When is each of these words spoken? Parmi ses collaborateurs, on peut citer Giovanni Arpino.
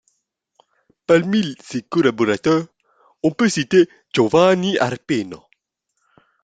Parmi 1.05 1.55
ses 1.61 1.83
collaborateurs, 1.83 2.65
on 3.21 3.29
peut 3.29 3.49
citer 3.49 3.87
Giovanni 4.11 4.75
Arpino. 4.79 5.45